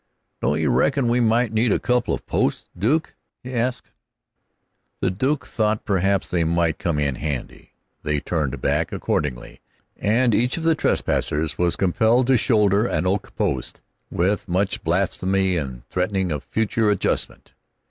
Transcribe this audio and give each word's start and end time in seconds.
"Don't 0.41 0.59
you 0.59 0.71
reckon 0.71 1.07
we 1.09 1.19
might 1.19 1.53
need 1.53 1.71
a 1.71 1.77
couple 1.77 2.11
of 2.11 2.25
posts, 2.25 2.67
Duke?" 2.75 3.13
he 3.43 3.53
asked. 3.53 3.91
The 4.99 5.11
Duke 5.11 5.45
thought 5.45 5.85
perhaps 5.85 6.27
they 6.27 6.43
might 6.43 6.79
come 6.79 6.97
in 6.97 7.13
handy. 7.13 7.73
They 8.01 8.19
turned 8.19 8.59
back, 8.61 8.91
accordingly, 8.91 9.61
and 9.95 10.33
each 10.33 10.57
of 10.57 10.63
the 10.63 10.73
trespassers 10.73 11.59
was 11.59 11.75
compelled 11.75 12.25
to 12.25 12.37
shoulder 12.37 12.87
an 12.87 13.05
oak 13.05 13.35
post, 13.35 13.79
with 14.09 14.47
much 14.47 14.83
blasphemy 14.83 15.55
and 15.55 15.87
threatening 15.89 16.31
of 16.31 16.43
future 16.45 16.89
adjustment. 16.89 17.53